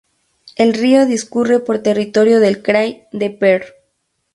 [0.55, 3.61] El río discurre por territorio del krai de Perm.